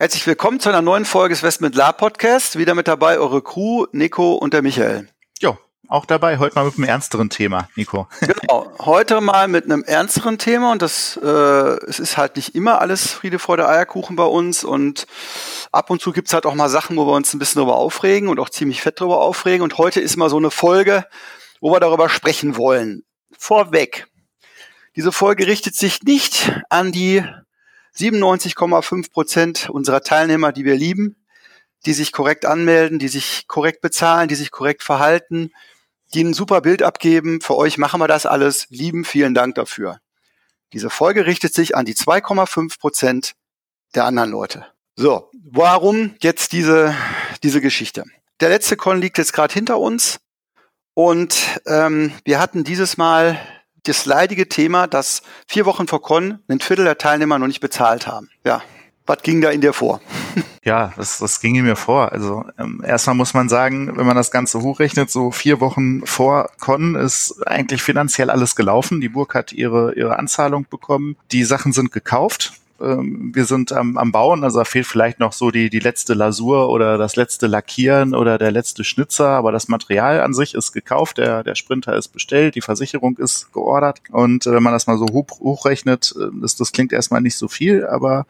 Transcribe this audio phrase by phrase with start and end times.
[0.00, 2.56] Herzlich willkommen zu einer neuen Folge des Westment La Podcast.
[2.56, 5.10] Wieder mit dabei eure Crew, Nico und der Michael.
[5.42, 8.08] Jo, auch dabei, heute mal mit einem ernsteren Thema, Nico.
[8.20, 11.26] Genau, heute mal mit einem ernsteren Thema und das, äh,
[11.86, 15.06] es ist halt nicht immer alles Friede, Freude, Eierkuchen bei uns und
[15.70, 18.30] ab und zu gibt's halt auch mal Sachen, wo wir uns ein bisschen drüber aufregen
[18.30, 21.04] und auch ziemlich fett drüber aufregen und heute ist mal so eine Folge,
[21.60, 23.02] wo wir darüber sprechen wollen.
[23.36, 24.06] Vorweg.
[24.96, 27.22] Diese Folge richtet sich nicht an die
[27.96, 31.16] 97,5 Prozent unserer Teilnehmer, die wir lieben,
[31.86, 35.52] die sich korrekt anmelden, die sich korrekt bezahlen, die sich korrekt verhalten,
[36.14, 37.40] die ein super Bild abgeben.
[37.40, 38.66] Für euch machen wir das alles.
[38.70, 39.98] Lieben, vielen Dank dafür.
[40.72, 43.32] Diese Folge richtet sich an die 2,5 Prozent
[43.94, 44.66] der anderen Leute.
[44.94, 46.94] So, warum jetzt diese,
[47.42, 48.04] diese Geschichte?
[48.40, 50.20] Der letzte Con liegt jetzt gerade hinter uns
[50.94, 53.40] und ähm, wir hatten dieses Mal
[53.84, 58.06] das leidige Thema, dass vier Wochen vor Con ein Viertel der Teilnehmer noch nicht bezahlt
[58.06, 58.28] haben.
[58.44, 58.62] Ja,
[59.06, 60.00] was ging da in dir vor?
[60.62, 62.12] Ja, das, das ging in mir vor.
[62.12, 66.50] Also ähm, erstmal muss man sagen, wenn man das Ganze hochrechnet, so vier Wochen vor
[66.60, 69.00] Con ist eigentlich finanziell alles gelaufen.
[69.00, 71.16] Die Burg hat ihre, ihre Anzahlung bekommen.
[71.32, 72.52] Die Sachen sind gekauft.
[72.80, 76.14] Ähm, wir sind am, am Bauen, also da fehlt vielleicht noch so die, die letzte
[76.14, 80.72] Lasur oder das letzte Lackieren oder der letzte Schnitzer, aber das Material an sich ist
[80.72, 84.86] gekauft, der, der Sprinter ist bestellt, die Versicherung ist geordert und äh, wenn man das
[84.86, 88.26] mal so hoch, hochrechnet, äh, das, das klingt erstmal nicht so viel, aber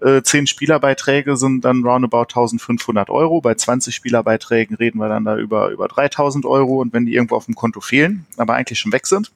[0.00, 5.36] äh, zehn Spielerbeiträge sind dann roundabout 1500 Euro, bei 20 Spielerbeiträgen reden wir dann da
[5.36, 8.92] über, über 3000 Euro und wenn die irgendwo auf dem Konto fehlen, aber eigentlich schon
[8.92, 9.32] weg sind,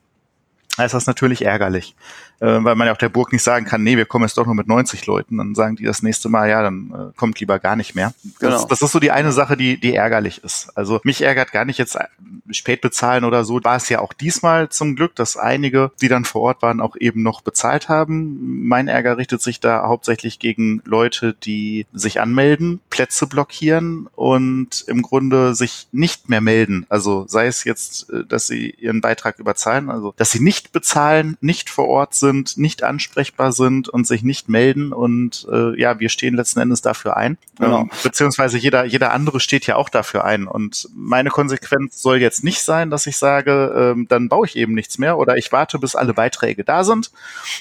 [0.78, 1.94] ist das natürlich ärgerlich
[2.40, 4.46] äh, weil man ja auch der Burg nicht sagen kann, nee, wir kommen jetzt doch
[4.46, 5.38] nur mit 90 Leuten.
[5.38, 8.12] Dann sagen die das nächste Mal, ja, dann äh, kommt lieber gar nicht mehr.
[8.38, 8.52] Genau.
[8.52, 10.70] Das, das ist so die eine Sache, die, die ärgerlich ist.
[10.76, 12.04] Also mich ärgert gar nicht jetzt äh,
[12.50, 13.62] spät bezahlen oder so.
[13.62, 16.96] War es ja auch diesmal zum Glück, dass einige, die dann vor Ort waren, auch
[16.98, 18.66] eben noch bezahlt haben.
[18.66, 25.02] Mein Ärger richtet sich da hauptsächlich gegen Leute, die sich anmelden, Plätze blockieren und im
[25.02, 26.86] Grunde sich nicht mehr melden.
[26.88, 31.70] Also sei es jetzt, dass sie ihren Beitrag überzahlen, also dass sie nicht bezahlen, nicht
[31.70, 34.92] vor Ort sind, sind, nicht ansprechbar sind und sich nicht melden.
[34.92, 37.38] Und äh, ja, wir stehen letzten Endes dafür ein.
[37.58, 37.82] Genau.
[37.82, 40.46] Ähm, beziehungsweise jeder, jeder andere steht ja auch dafür ein.
[40.46, 44.74] Und meine Konsequenz soll jetzt nicht sein, dass ich sage, ähm, dann baue ich eben
[44.74, 47.10] nichts mehr oder ich warte, bis alle Beiträge da sind.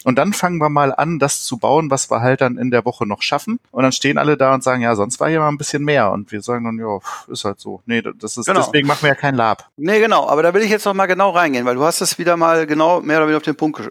[0.03, 2.85] Und dann fangen wir mal an, das zu bauen, was wir halt dann in der
[2.85, 3.59] Woche noch schaffen.
[3.71, 6.11] Und dann stehen alle da und sagen, ja, sonst war hier mal ein bisschen mehr.
[6.11, 7.81] Und wir sagen dann, ja, ist halt so.
[7.85, 8.61] Nee, das ist, genau.
[8.61, 9.69] deswegen machen wir ja kein Lab.
[9.77, 10.27] Nee, genau.
[10.27, 12.65] Aber da will ich jetzt noch mal genau reingehen, weil du hast es wieder mal
[12.65, 13.81] genau mehr oder weniger auf den Punkt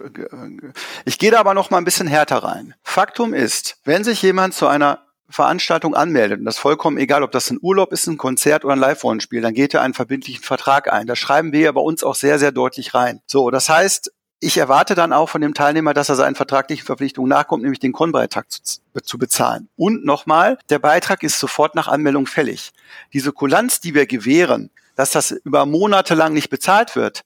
[1.04, 2.74] ich gehe da aber noch mal ein bisschen härter rein.
[2.82, 7.50] Faktum ist, wenn sich jemand zu einer Veranstaltung anmeldet, und das vollkommen egal, ob das
[7.50, 11.06] ein Urlaub ist, ein Konzert oder ein Live-Rollenspiel, dann geht er einen verbindlichen Vertrag ein.
[11.06, 13.20] Da schreiben wir ja bei uns auch sehr, sehr deutlich rein.
[13.26, 17.28] So, das heißt, ich erwarte dann auch von dem Teilnehmer, dass er seinen vertraglichen Verpflichtungen
[17.28, 19.68] nachkommt, nämlich den Konbeitrag zu, zu bezahlen.
[19.76, 22.72] Und nochmal, der Beitrag ist sofort nach Anmeldung fällig.
[23.12, 27.22] Diese Kulanz, die wir gewähren, dass das über Monate lang nicht bezahlt wird,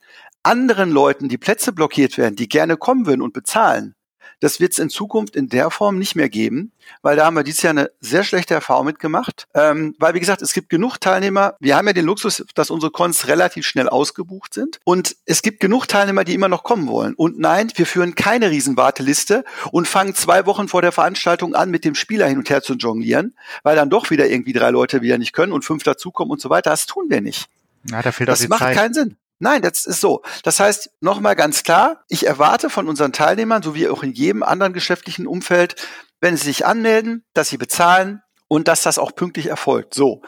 [0.47, 3.97] anderen Leuten die Plätze blockiert werden, die gerne kommen würden und bezahlen,
[4.41, 7.43] das wird es in Zukunft in der Form nicht mehr geben, weil da haben wir
[7.43, 9.47] dieses Jahr eine sehr schlechte Erfahrung mitgemacht.
[9.55, 11.55] Ähm, weil, wie gesagt, es gibt genug Teilnehmer.
[11.59, 14.79] Wir haben ja den Luxus, dass unsere Cons relativ schnell ausgebucht sind.
[14.85, 17.15] Und es gibt genug Teilnehmer, die immer noch kommen wollen.
[17.15, 21.85] Und nein, wir führen keine Riesenwarteliste und fangen zwei Wochen vor der Veranstaltung an, mit
[21.85, 25.17] dem Spieler hin und her zu jonglieren, weil dann doch wieder irgendwie drei Leute wieder
[25.17, 26.71] nicht können und fünf dazukommen und so weiter.
[26.71, 27.49] Das tun wir nicht.
[27.91, 28.77] Ja, da fehlt das macht Zeit.
[28.77, 29.17] keinen Sinn.
[29.39, 30.23] Nein, das ist so.
[30.43, 34.43] Das heißt, nochmal ganz klar, ich erwarte von unseren Teilnehmern, so wie auch in jedem
[34.43, 35.77] anderen geschäftlichen Umfeld,
[36.21, 39.95] wenn sie sich anmelden, dass sie bezahlen und dass das auch pünktlich erfolgt.
[39.95, 40.23] So.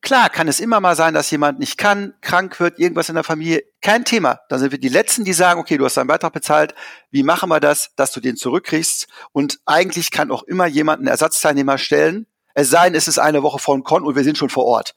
[0.00, 3.24] Klar kann es immer mal sein, dass jemand nicht kann, krank wird, irgendwas in der
[3.24, 3.64] Familie.
[3.82, 4.40] Kein Thema.
[4.48, 6.74] Dann sind wir die Letzten, die sagen, okay, du hast deinen Beitrag bezahlt.
[7.10, 9.08] Wie machen wir das, dass du den zurückkriegst?
[9.32, 12.26] Und eigentlich kann auch immer jemand einen Ersatzteilnehmer stellen.
[12.54, 14.64] Es sei denn, es ist eine Woche vor dem Con und wir sind schon vor
[14.64, 14.94] Ort.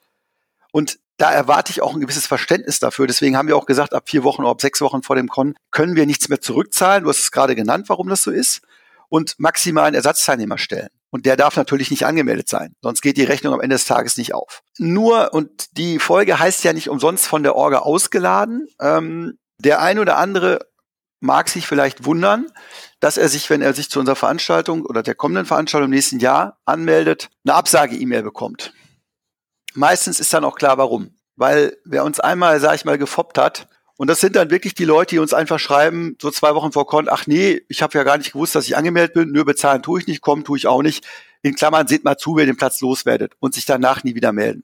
[0.72, 3.08] Und da erwarte ich auch ein gewisses Verständnis dafür.
[3.08, 5.56] Deswegen haben wir auch gesagt, ab vier Wochen oder ab sechs Wochen vor dem Con
[5.72, 7.04] können wir nichts mehr zurückzahlen.
[7.04, 8.62] Du hast es gerade genannt, warum das so ist.
[9.10, 10.90] Und maximal einen Ersatzteilnehmer stellen.
[11.10, 14.18] Und der darf natürlich nicht angemeldet sein, sonst geht die Rechnung am Ende des Tages
[14.18, 14.62] nicht auf.
[14.78, 18.68] Nur, und die Folge heißt ja nicht umsonst von der Orga ausgeladen.
[18.82, 20.68] Ähm, der ein oder andere
[21.20, 22.48] mag sich vielleicht wundern,
[23.00, 26.20] dass er sich, wenn er sich zu unserer Veranstaltung oder der kommenden Veranstaltung im nächsten
[26.20, 28.74] Jahr anmeldet, eine Absage-E-Mail bekommt.
[29.74, 31.16] Meistens ist dann auch klar, warum.
[31.36, 33.68] Weil wer uns einmal, sag ich mal, gefoppt hat,
[33.98, 36.86] und das sind dann wirklich die Leute, die uns einfach schreiben, so zwei Wochen vor
[36.86, 39.82] Con, ach nee, ich habe ja gar nicht gewusst, dass ich angemeldet bin, nur bezahlen
[39.82, 41.06] tue ich nicht, kommen tue ich auch nicht.
[41.42, 44.64] In Klammern, seht mal zu, wer den Platz loswerdet und sich danach nie wieder melden.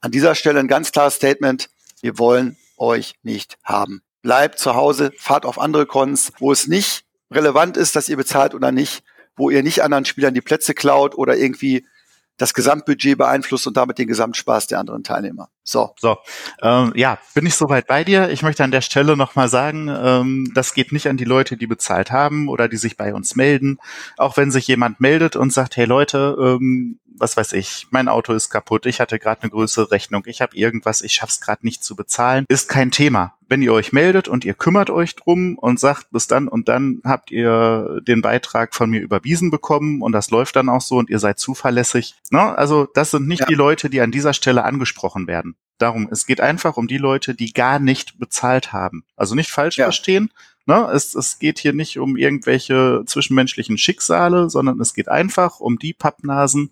[0.00, 1.68] An dieser Stelle ein ganz klares Statement,
[2.00, 4.02] wir wollen euch nicht haben.
[4.22, 8.54] Bleibt zu Hause, fahrt auf andere Cons, wo es nicht relevant ist, dass ihr bezahlt
[8.54, 9.02] oder nicht,
[9.36, 11.86] wo ihr nicht anderen Spielern die Plätze klaut oder irgendwie
[12.36, 15.50] das Gesamtbudget beeinflusst und damit den Gesamtspaß der anderen Teilnehmer.
[15.64, 15.94] So.
[15.98, 16.18] So,
[16.62, 18.28] ähm, ja, bin ich soweit bei dir.
[18.28, 21.66] Ich möchte an der Stelle nochmal sagen, ähm, das geht nicht an die Leute, die
[21.66, 23.78] bezahlt haben oder die sich bei uns melden.
[24.18, 28.32] Auch wenn sich jemand meldet und sagt, hey Leute, ähm, was weiß ich, mein Auto
[28.32, 31.84] ist kaputt, ich hatte gerade eine größere Rechnung, ich habe irgendwas, ich schaff's gerade nicht
[31.84, 33.34] zu bezahlen, ist kein Thema.
[33.46, 37.00] Wenn ihr euch meldet und ihr kümmert euch drum und sagt, bis dann und dann
[37.04, 41.10] habt ihr den Beitrag von mir überwiesen bekommen und das läuft dann auch so und
[41.10, 42.14] ihr seid zuverlässig.
[42.30, 42.56] Ne?
[42.56, 43.46] Also das sind nicht ja.
[43.46, 45.53] die Leute, die an dieser Stelle angesprochen werden.
[45.78, 49.04] Darum, es geht einfach um die Leute, die gar nicht bezahlt haben.
[49.16, 49.86] Also nicht falsch ja.
[49.86, 50.30] verstehen,
[50.66, 50.88] Ne?
[50.94, 55.92] Es, es geht hier nicht um irgendwelche zwischenmenschlichen Schicksale, sondern es geht einfach um die
[55.92, 56.70] Pappnasen,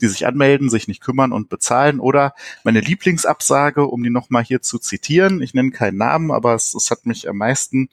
[0.00, 2.00] die sich anmelden, sich nicht kümmern und bezahlen.
[2.00, 2.34] Oder
[2.64, 6.90] meine Lieblingsabsage, um die nochmal hier zu zitieren, ich nenne keinen Namen, aber es, es
[6.90, 7.88] hat mich am meisten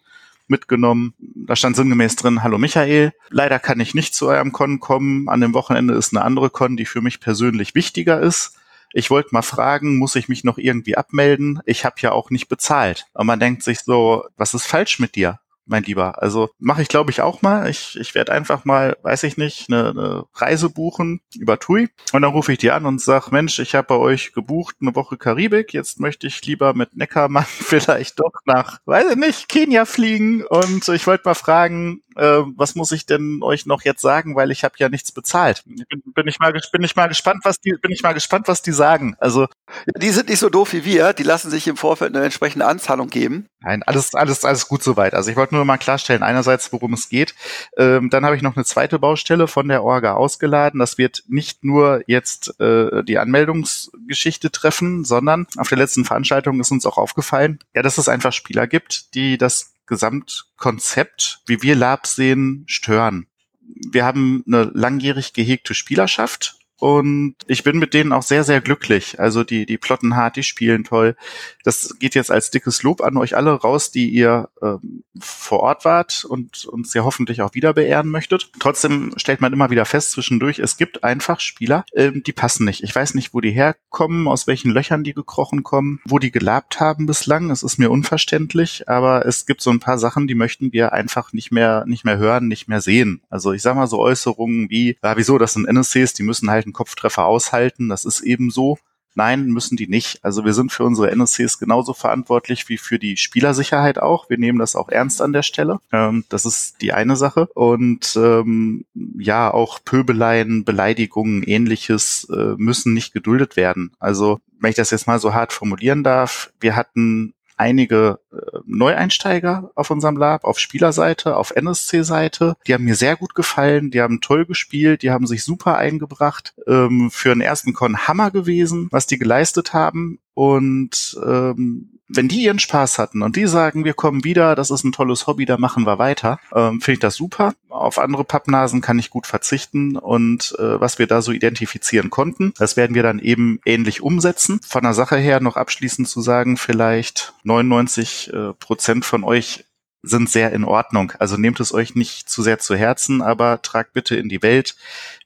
[0.50, 1.14] mitgenommen.
[1.18, 5.30] Da stand sinngemäß drin, hallo Michael, leider kann ich nicht zu eurem Con kommen.
[5.30, 8.58] An dem Wochenende ist eine andere Con, die für mich persönlich wichtiger ist.
[8.94, 11.60] Ich wollte mal fragen, muss ich mich noch irgendwie abmelden?
[11.66, 13.06] Ich habe ja auch nicht bezahlt.
[13.14, 15.40] Und man denkt sich so, was ist falsch mit dir?
[15.68, 16.22] mein Lieber.
[16.22, 17.70] Also mache ich, glaube ich, auch mal.
[17.70, 22.22] Ich, ich werde einfach mal, weiß ich nicht, eine, eine Reise buchen über TUI und
[22.22, 25.18] dann rufe ich die an und sag, Mensch, ich habe bei euch gebucht eine Woche
[25.18, 25.74] Karibik.
[25.74, 30.88] Jetzt möchte ich lieber mit Neckermann vielleicht doch nach, weiß ich nicht, Kenia fliegen und
[30.88, 34.64] ich wollte mal fragen, äh, was muss ich denn euch noch jetzt sagen, weil ich
[34.64, 35.64] habe ja nichts bezahlt.
[35.66, 38.62] Bin, bin, ich mal, bin ich mal gespannt, was die, bin ich mal gespannt, was
[38.62, 39.16] die sagen.
[39.20, 39.48] Also
[39.96, 41.14] die sind nicht so doof wie wir.
[41.14, 43.48] Die lassen sich im Vorfeld eine entsprechende Anzahlung geben.
[43.62, 45.14] Nein, alles, alles, alles gut soweit.
[45.14, 47.36] Also ich wollte nur mal klarstellen, einerseits, worum es geht.
[47.78, 50.80] Ähm, dann habe ich noch eine zweite Baustelle von der Orga ausgeladen.
[50.80, 56.72] Das wird nicht nur jetzt äh, die Anmeldungsgeschichte treffen, sondern auf der letzten Veranstaltung ist
[56.72, 62.06] uns auch aufgefallen, ja, dass es einfach Spieler gibt, die das Gesamtkonzept, wie wir Lab
[62.06, 63.28] sehen, stören.
[63.62, 69.20] Wir haben eine langjährig gehegte Spielerschaft und ich bin mit denen auch sehr, sehr glücklich.
[69.20, 71.16] Also die, die plotten hart, die spielen toll.
[71.64, 75.86] Das geht jetzt als dickes Lob an euch alle raus, die ihr ähm, vor Ort
[75.86, 78.52] wart und uns ja hoffentlich auch wieder beehren möchtet.
[78.60, 82.84] Trotzdem stellt man immer wieder fest zwischendurch, es gibt einfach Spieler, ähm, die passen nicht.
[82.84, 86.80] Ich weiß nicht, wo die herkommen, aus welchen Löchern die gekrochen kommen, wo die gelabt
[86.80, 87.50] haben bislang.
[87.50, 91.34] Es ist mir unverständlich, aber es gibt so ein paar Sachen, die möchten wir einfach
[91.34, 93.22] nicht mehr, nicht mehr hören, nicht mehr sehen.
[93.32, 96.67] Also ich sag mal so Äußerungen wie, ja, wieso, das sind NSCs, die müssen halt
[96.68, 97.90] einen Kopftreffer aushalten.
[97.90, 98.78] Das ist eben so.
[99.18, 100.24] Nein, müssen die nicht.
[100.24, 104.30] Also wir sind für unsere NSCs genauso verantwortlich wie für die Spielersicherheit auch.
[104.30, 105.80] Wir nehmen das auch ernst an der Stelle.
[105.92, 107.48] Ähm, das ist die eine Sache.
[107.56, 113.92] Und ähm, ja, auch Pöbeleien, Beleidigungen, ähnliches äh, müssen nicht geduldet werden.
[113.98, 119.72] Also wenn ich das jetzt mal so hart formulieren darf, wir hatten einige äh, Neueinsteiger
[119.76, 122.56] auf unserem Lab, auf Spielerseite, auf NSC-Seite.
[122.68, 126.54] Die haben mir sehr gut gefallen, die haben toll gespielt, die haben sich super eingebracht.
[126.68, 130.20] Ähm, für den ersten Con Hammer gewesen, was die geleistet haben.
[130.34, 134.84] Und ähm, wenn die ihren Spaß hatten und die sagen, wir kommen wieder, das ist
[134.84, 137.54] ein tolles Hobby, da machen wir weiter, ähm, finde ich das super.
[137.78, 142.54] Auf andere Pappnasen kann ich gut verzichten und äh, was wir da so identifizieren konnten,
[142.58, 144.60] das werden wir dann eben ähnlich umsetzen.
[144.66, 149.66] Von der Sache her noch abschließend zu sagen, vielleicht 99 äh, Prozent von euch
[150.04, 151.14] sind sehr in Ordnung.
[151.20, 154.76] Also nehmt es euch nicht zu sehr zu Herzen, aber tragt bitte in die Welt,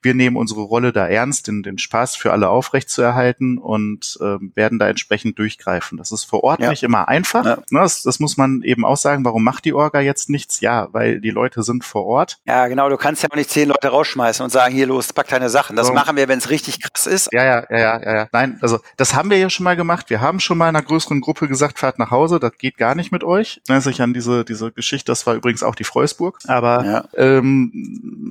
[0.01, 4.79] wir nehmen unsere Rolle da ernst, den, den Spaß für alle aufrechtzuerhalten und äh, werden
[4.79, 5.97] da entsprechend durchgreifen.
[5.97, 6.69] Das ist vor Ort ja.
[6.69, 7.45] nicht immer einfach.
[7.45, 7.55] Ja.
[7.69, 9.25] Ne, das, das, muss man eben auch sagen.
[9.25, 10.59] Warum macht die Orga jetzt nichts?
[10.61, 12.37] Ja, weil die Leute sind vor Ort.
[12.45, 12.89] Ja, genau.
[12.89, 15.75] Du kannst ja auch nicht zehn Leute rausschmeißen und sagen, hier los, pack deine Sachen.
[15.75, 15.93] Das so.
[15.93, 17.29] machen wir, wenn es richtig krass ist.
[17.31, 18.27] Ja, ja, ja, ja, ja, ja.
[18.31, 20.09] Nein, also das haben wir ja schon mal gemacht.
[20.09, 22.39] Wir haben schon mal einer größeren Gruppe gesagt, fahrt nach Hause.
[22.39, 23.61] Das geht gar nicht mit euch.
[23.67, 25.11] Erinnert sich an diese, diese Geschichte.
[25.11, 26.39] Das war übrigens auch die Freusburg.
[26.47, 27.03] Aber ja.
[27.15, 27.71] ähm,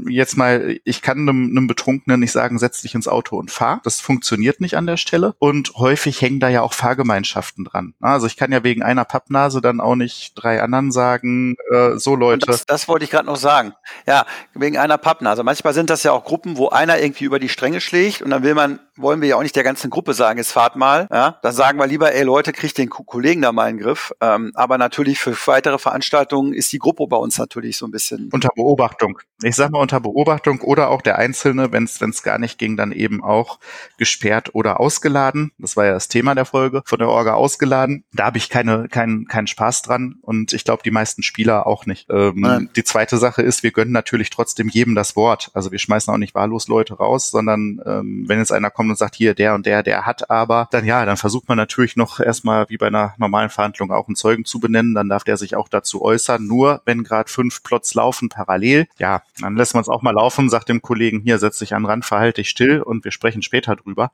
[0.08, 3.80] jetzt mal, ich kann einem, einem Betrunkenen nicht sagen, setz dich ins Auto und fahr.
[3.84, 5.34] Das funktioniert nicht an der Stelle.
[5.38, 7.94] Und häufig hängen da ja auch Fahrgemeinschaften dran.
[8.00, 12.14] Also ich kann ja wegen einer Pappnase dann auch nicht drei anderen sagen, äh, so
[12.14, 12.46] Leute.
[12.46, 13.74] Das, das wollte ich gerade noch sagen.
[14.06, 15.42] Ja, wegen einer Pappnase.
[15.42, 18.42] Manchmal sind das ja auch Gruppen, wo einer irgendwie über die Stränge schlägt und dann
[18.42, 21.06] will man, wollen wir ja auch nicht der ganzen Gruppe sagen, jetzt fahrt mal.
[21.10, 24.12] Ja, dann sagen wir lieber, ey Leute, kriegt den Kollegen da mal in den Griff.
[24.20, 28.28] Ähm, aber natürlich für weitere Veranstaltungen ist die Gruppe bei uns natürlich so ein bisschen.
[28.32, 29.18] Unter Beobachtung.
[29.42, 32.92] Ich sag mal unter Beobachtung oder auch der Einzelne, wenn es gar nicht ging, dann
[32.92, 33.58] eben auch
[33.98, 35.50] gesperrt oder ausgeladen.
[35.58, 38.04] Das war ja das Thema der Folge, von der Orga ausgeladen.
[38.12, 41.86] Da habe ich keine, keinen keinen Spaß dran und ich glaube, die meisten Spieler auch
[41.86, 42.06] nicht.
[42.08, 45.50] Ähm, die zweite Sache ist, wir gönnen natürlich trotzdem jedem das Wort.
[45.54, 48.96] Also wir schmeißen auch nicht wahllos Leute raus, sondern ähm, wenn jetzt einer kommt und
[48.96, 52.20] sagt, hier, der und der, der hat aber, dann ja, dann versucht man natürlich noch
[52.20, 55.56] erstmal wie bei einer normalen Verhandlung auch einen Zeugen zu benennen, dann darf der sich
[55.56, 56.46] auch dazu äußern.
[56.46, 60.50] Nur wenn gerade fünf Plots laufen parallel, ja, dann lässt man es auch mal laufen,
[60.50, 63.76] sagt dem Kollegen, hier, setz dich an Rand, verhalte dich still und wir sprechen später
[63.76, 64.12] drüber.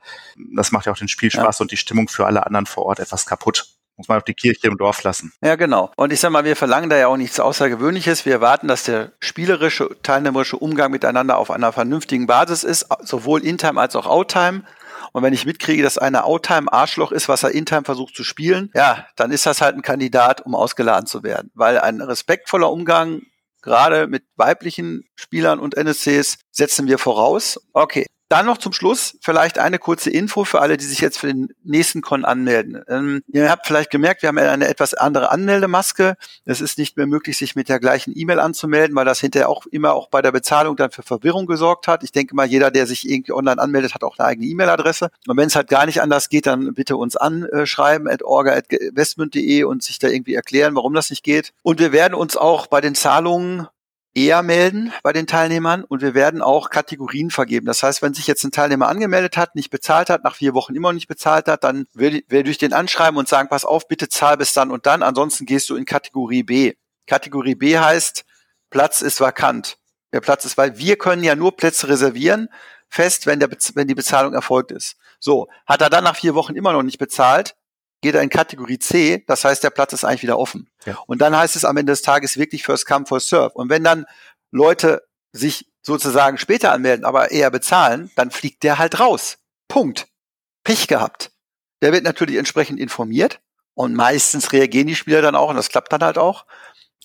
[0.55, 1.63] Das macht ja auch den Spielspaß ja.
[1.63, 3.67] und die Stimmung für alle anderen vor Ort etwas kaputt.
[3.97, 5.33] Muss man auf die Kirche im Dorf lassen.
[5.43, 5.91] Ja, genau.
[5.97, 8.27] Und ich sag mal, wir verlangen da ja auch nichts Außergewöhnliches.
[8.27, 13.81] Wir erwarten, dass der spielerische, teilnehmerische Umgang miteinander auf einer vernünftigen Basis ist, sowohl in-time
[13.81, 14.65] als auch out-time.
[15.13, 18.71] Und wenn ich mitkriege, dass einer Outtime Arschloch ist, was er Intime versucht zu spielen,
[18.75, 21.51] ja, dann ist das halt ein Kandidat, um ausgeladen zu werden.
[21.55, 23.23] Weil ein respektvoller Umgang
[23.67, 27.61] gerade mit weiblichen Spielern und NSCs setzen wir voraus.
[27.73, 31.29] Okay, dann noch zum Schluss vielleicht eine kurze Info für alle, die sich jetzt für
[31.29, 32.83] den nächsten Con anmelden.
[32.89, 36.17] Ähm, ihr habt vielleicht gemerkt, wir haben eine etwas andere Anmeldemaske.
[36.45, 39.67] Es ist nicht mehr möglich, sich mit der gleichen E-Mail anzumelden, weil das hinterher auch
[39.67, 42.03] immer auch bei der Bezahlung dann für Verwirrung gesorgt hat.
[42.03, 45.11] Ich denke mal, jeder, der sich irgendwie online anmeldet, hat auch eine eigene E-Mail-Adresse.
[45.27, 49.83] Und wenn es halt gar nicht anders geht, dann bitte uns anschreiben at orga.westmünd.de und
[49.83, 51.53] sich da irgendwie erklären, warum das nicht geht.
[51.63, 53.69] Und wir werden uns auch bei den Zahlungen
[54.17, 57.67] eher melden bei den Teilnehmern und wir werden auch Kategorien vergeben.
[57.67, 60.75] Das heißt, wenn sich jetzt ein Teilnehmer angemeldet hat, nicht bezahlt hat, nach vier Wochen
[60.75, 64.09] immer noch nicht bezahlt hat, dann werde ich den anschreiben und sagen, pass auf, bitte
[64.09, 66.73] zahl bis dann und dann, ansonsten gehst du in Kategorie B.
[67.07, 68.25] Kategorie B heißt,
[68.71, 69.77] Platz ist vakant.
[70.13, 72.49] Der Platz ist, weil wir können ja nur Plätze reservieren,
[72.89, 74.97] fest, wenn, der, wenn die Bezahlung erfolgt ist.
[75.21, 77.55] So, hat er dann nach vier Wochen immer noch nicht bezahlt,
[78.03, 80.69] geht er in Kategorie C, das heißt, der Platz ist eigentlich wieder offen.
[80.85, 80.99] Ja.
[81.07, 83.53] Und dann heißt es am Ende des Tages wirklich First Come, First Serve.
[83.55, 84.07] Und wenn dann
[84.51, 89.39] Leute sich sozusagen später anmelden, aber eher bezahlen, dann fliegt der halt raus.
[89.69, 90.09] Punkt.
[90.65, 91.31] Pech gehabt.
[91.83, 93.41] Der wird natürlich entsprechend informiert
[93.75, 96.47] und meistens reagieren die Spieler dann auch und das klappt dann halt auch.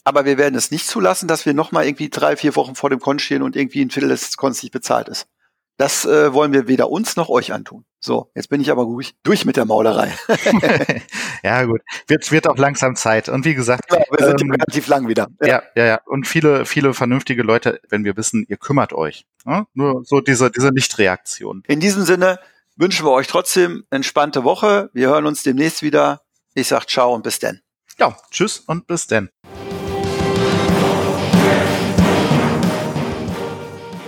[0.03, 2.99] Aber wir werden es nicht zulassen, dass wir nochmal irgendwie drei, vier Wochen vor dem
[2.99, 5.27] Con stehen und irgendwie ein Viertel des Cons nicht bezahlt ist.
[5.77, 7.85] Das äh, wollen wir weder uns noch euch antun.
[7.99, 10.11] So, jetzt bin ich aber ruhig durch mit der Maulerei.
[11.43, 11.81] ja, gut.
[12.07, 13.29] Wird, wird auch langsam Zeit.
[13.29, 15.27] Und wie gesagt, ja, wir sind ähm, relativ lang wieder.
[15.39, 15.47] Ja.
[15.47, 16.01] ja, ja, ja.
[16.05, 19.25] Und viele, viele vernünftige Leute, wenn wir wissen, ihr kümmert euch.
[19.45, 19.65] Ja?
[19.73, 21.63] Nur so diese, diese Nichtreaktion.
[21.67, 22.39] In diesem Sinne
[22.75, 24.89] wünschen wir euch trotzdem entspannte Woche.
[24.93, 26.21] Wir hören uns demnächst wieder.
[26.53, 27.61] Ich sag ciao und bis denn.
[27.99, 29.29] Ja, tschüss und bis denn.